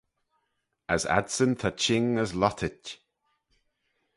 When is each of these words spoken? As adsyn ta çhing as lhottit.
As 0.93 1.03
adsyn 1.17 1.53
ta 1.59 1.69
çhing 1.81 2.07
as 2.23 2.31
lhottit. 2.39 2.85